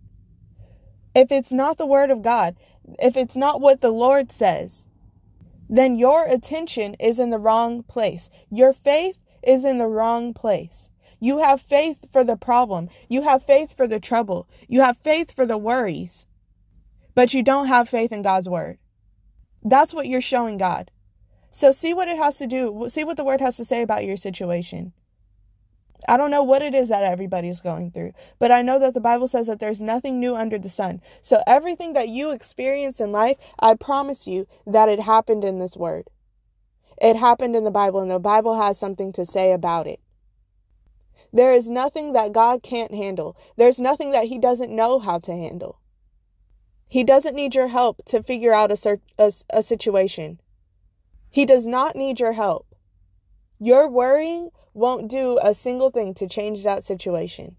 if 1.15 1.31
it's 1.31 1.53
not 1.53 1.79
the 1.79 1.87
word 1.87 2.11
of 2.11 2.23
God, 2.23 2.57
if 2.99 3.17
it's 3.17 3.37
not 3.37 3.61
what 3.61 3.81
the 3.81 3.93
Lord 3.93 4.33
says, 4.33 4.89
then 5.69 5.95
your 5.95 6.25
attention 6.25 6.95
is 6.95 7.21
in 7.21 7.31
the 7.31 7.39
wrong 7.39 7.85
place. 7.85 8.29
Your 8.51 8.73
faith 8.73 9.19
is 9.45 9.65
in 9.65 9.79
the 9.79 9.87
wrong 9.87 10.35
place. 10.35 10.91
You 11.21 11.39
have 11.39 11.61
faith 11.61 12.07
for 12.13 12.25
the 12.25 12.37
problem. 12.37 12.89
You 13.09 13.23
have 13.23 13.45
faith 13.45 13.77
for 13.77 13.87
the 13.87 14.01
trouble. 14.01 14.49
You 14.67 14.81
have 14.81 14.97
faith 14.97 15.33
for 15.33 15.47
the 15.47 15.59
worries. 15.59 16.27
But 17.15 17.35
you 17.35 17.45
don't 17.45 17.69
have 17.69 17.89
faith 17.89 18.11
in 18.11 18.23
God's 18.23 18.49
word. 18.49 18.79
That's 19.63 19.93
what 19.93 20.07
you're 20.07 20.21
showing 20.21 20.57
God. 20.57 20.91
So 21.51 21.73
see 21.73 21.95
what 21.95 22.09
it 22.09 22.19
has 22.19 22.39
to 22.39 22.47
do. 22.47 22.87
See 22.89 23.05
what 23.05 23.17
the 23.17 23.25
word 23.25 23.41
has 23.41 23.57
to 23.57 23.65
say 23.65 23.83
about 23.83 24.05
your 24.05 24.17
situation. 24.17 24.93
I 26.07 26.17
don't 26.17 26.31
know 26.31 26.45
what 26.45 26.63
it 26.63 26.75
is 26.75 26.89
that 26.91 27.03
everybody's 27.03 27.61
going 27.61 27.91
through, 27.91 28.13
but 28.39 28.53
I 28.53 28.63
know 28.63 28.79
that 28.79 28.95
the 28.95 29.01
Bible 29.01 29.27
says 29.27 29.49
that 29.49 29.59
there's 29.59 29.81
nothing 29.81 30.21
new 30.21 30.37
under 30.37 30.59
the 30.59 30.69
sun. 30.69 31.01
So 31.23 31.43
everything 31.47 31.93
that 31.95 32.09
you 32.09 32.31
experience 32.31 33.01
in 33.01 33.11
life, 33.11 33.37
I 33.59 33.75
promise 33.75 34.27
you 34.27 34.47
that 34.67 34.89
it 34.89 35.01
happened 35.01 35.45
in 35.45 35.59
this 35.59 35.77
word. 35.77 36.09
It 37.01 37.17
happened 37.17 37.57
in 37.57 37.65
the 37.65 37.71
Bible, 37.71 38.01
and 38.01 38.11
the 38.11 38.19
Bible 38.19 38.61
has 38.61 38.79
something 38.79 39.13
to 39.15 39.27
say 39.27 39.53
about 39.53 39.87
it. 39.87 40.01
There 41.33 41.53
is 41.53 41.69
nothing 41.69 42.13
that 42.13 42.33
God 42.33 42.63
can't 42.63 42.95
handle. 42.95 43.37
There's 43.57 43.81
nothing 43.81 44.13
that 44.13 44.25
He 44.27 44.39
doesn't 44.39 44.75
know 44.75 44.99
how 44.99 45.19
to 45.21 45.33
handle. 45.33 45.78
He 46.89 47.05
doesn't 47.05 47.37
need 47.37 47.55
your 47.55 47.69
help 47.69 48.05
to 48.07 48.23
figure 48.23 48.53
out 48.53 48.73
a, 48.73 49.01
a, 49.19 49.33
a 49.51 49.63
situation. 49.63 50.41
He 51.31 51.45
does 51.45 51.67
not 51.67 51.95
need 51.95 52.19
your 52.19 52.33
help. 52.33 52.67
Your 53.59 53.89
worrying 53.89 54.51
won't 54.73 55.11
do 55.11 55.39
a 55.43 55.53
single 55.53 55.91
thing 55.91 56.15
to 56.15 56.27
change 56.27 56.65
that 56.65 56.85
situation. 56.85 57.57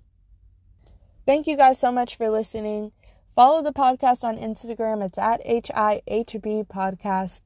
Thank 1.25 1.45
you 1.45 1.55
guys 1.55 1.77
so 1.77 1.91
much 1.91 2.15
for 2.15 2.29
listening. 2.29 2.91
Follow 3.35 3.61
the 3.61 3.71
podcast 3.71 4.23
on 4.23 4.37
Instagram. 4.37 5.05
It's 5.05 5.17
at 5.17 5.45
HIHB 5.45 6.67
Podcast. 6.67 7.41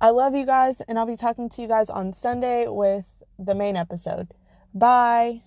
I 0.00 0.10
love 0.10 0.34
you 0.34 0.46
guys, 0.46 0.80
and 0.82 0.98
I'll 0.98 1.06
be 1.06 1.16
talking 1.16 1.48
to 1.50 1.62
you 1.62 1.68
guys 1.68 1.90
on 1.90 2.12
Sunday 2.12 2.66
with 2.66 3.04
the 3.38 3.54
main 3.54 3.76
episode. 3.76 4.32
Bye. 4.74 5.42